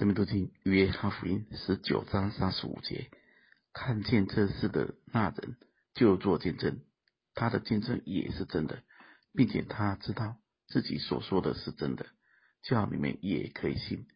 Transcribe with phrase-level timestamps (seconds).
[0.00, 3.10] 生命读经约翰福音十九章三十五节，
[3.74, 5.58] 看见这事的那人
[5.92, 6.80] 就作见证，
[7.34, 8.82] 他的见证也是真的，
[9.34, 12.06] 并且他知道自己所说的是真的，
[12.62, 14.06] 叫你们也可以信。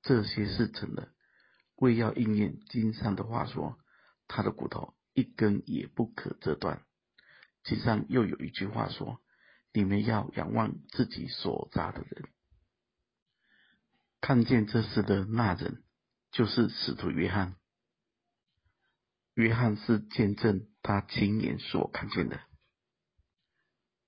[0.00, 1.08] 这些是真的，
[1.74, 3.80] 为要应验经上的话说，
[4.28, 6.82] 他的骨头一根也不可折断。
[7.64, 9.20] 经上又有一句话说，
[9.72, 12.28] 你们要仰望自己所扎的人。
[14.26, 15.84] 看见这事的那人，
[16.32, 17.54] 就是使徒约翰。
[19.34, 22.40] 约翰是见证他亲眼所看见的。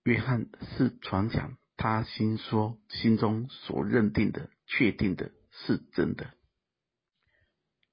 [0.02, 6.34] 约翰是传讲他心说心中所认定的、确定的是真的。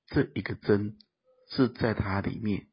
[0.08, 0.98] 这一个真，
[1.52, 2.66] 是在他里面，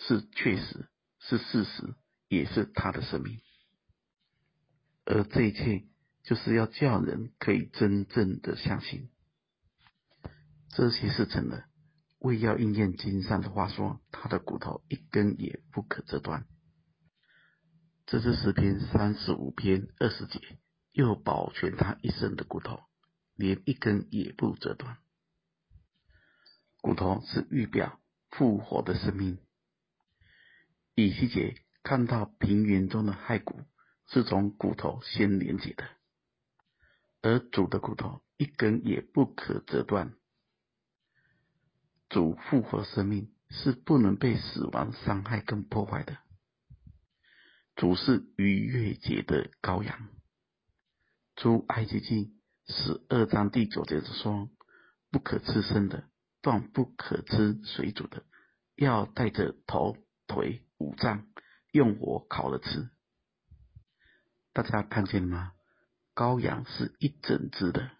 [0.00, 0.86] 是确实，
[1.18, 1.94] 是事实，
[2.28, 3.40] 也是他的生命。
[5.06, 5.88] 而这一切。
[6.28, 9.08] 就是要叫人可以真正的相信，
[10.68, 11.64] 这些事成了，
[12.18, 16.44] 为要应验经上的话说，他的骨头一根也不可折断。
[18.04, 20.58] 这是诗篇三十五篇二十节，
[20.92, 22.78] 又保全他一生的骨头，
[23.34, 24.98] 连一根也不折断。
[26.82, 27.98] 骨头是预表
[28.32, 29.38] 复活的生命。
[30.94, 33.62] 以西结看到平原中的骸骨，
[34.08, 35.88] 是从骨头先连接的。
[37.22, 40.14] 而主的骨头一根也不可折断。
[42.08, 46.18] 主复活生命是不能被死亡伤害跟破坏的。
[47.76, 50.08] 主是逾越节的羔羊。
[51.36, 52.34] 出埃及记
[52.66, 54.50] 十二章第九节说
[55.12, 56.08] ：“不可吃生的，
[56.42, 58.24] 断不可吃水煮的，
[58.74, 59.96] 要带着头、
[60.26, 61.28] 腿、五脏，
[61.70, 62.90] 用火烤了吃。”
[64.52, 65.52] 大家看见了吗？
[66.18, 67.92] 羔羊是一整只的。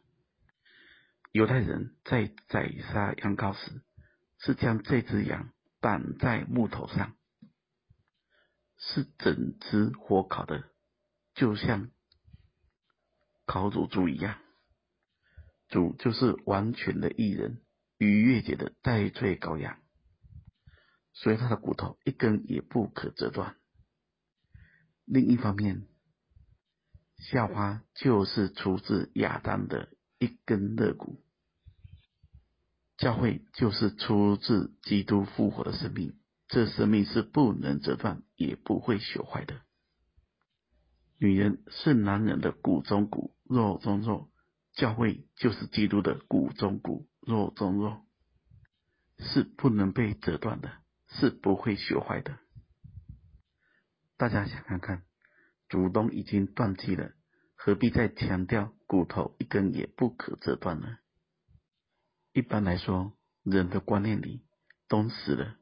[1.30, 3.80] 犹太人在宰杀羊羔时，
[4.40, 7.14] 是将这只羊绑在木头上，
[8.76, 10.64] 是整只火烤的，
[11.34, 11.92] 就像
[13.46, 14.40] 烤乳猪一样。
[15.68, 17.62] 主就是完全的义人，
[17.98, 19.78] 逾越节的代罪羔羊，
[21.12, 23.54] 所以他的骨头一根也不可折断。
[25.04, 25.86] 另一方面，
[27.18, 31.20] 夏娃就是出自亚当的一根肋骨，
[32.96, 39.60] 教会就是出自基督复活的生命，这生命是不能折断，也不会朽坏的。
[41.18, 44.30] 女人是男人的骨中骨，肉中肉，
[44.72, 48.06] 教会就是基督的骨中骨，肉中肉，
[49.18, 50.70] 是不能被折断的，
[51.08, 52.38] 是不会朽坏的。
[54.16, 55.07] 大家想看看。
[55.68, 57.12] 主都已经断气了，
[57.54, 60.98] 何必再强调骨头一根也不可折断呢？
[62.32, 64.44] 一般来说，人的观念里，
[64.88, 65.56] 都死了，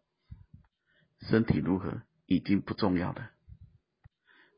[1.23, 3.31] 身体如何已经不重要了。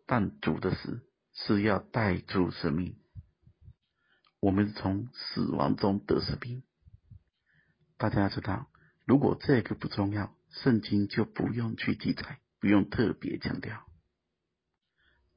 [0.06, 2.98] 但主的死是要带出生命，
[4.41, 6.62] 我们从死亡中得生命。
[7.97, 8.70] 大家知道，
[9.06, 13.88] 如果这个不重要，圣经就不用去记载，不用特别强调。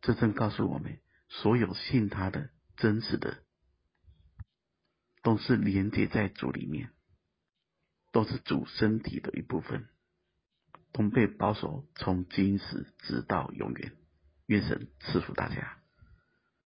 [0.01, 3.43] 这正告诉我们，所有信他的真实的，
[5.21, 6.89] 都是连接在主里面，
[8.11, 9.87] 都是主身体的一部分，
[10.91, 13.95] 同被保守从今时直到永远。
[14.47, 15.80] 愿神赐福大家。